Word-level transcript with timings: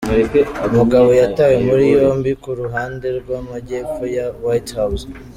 Umugabo 0.67 1.09
yatawe 1.21 1.55
muri 1.67 1.83
yombi 1.95 2.31
ku 2.41 2.49
ruhande 2.59 3.07
rw'amajyepfo 3.19 4.03
ya 4.17 4.25
White 4.43 4.71
House. 4.79 5.05